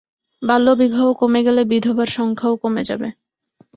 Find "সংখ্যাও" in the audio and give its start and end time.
2.17-2.53